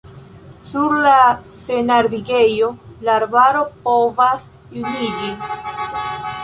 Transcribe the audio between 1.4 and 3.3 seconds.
senarbigejo la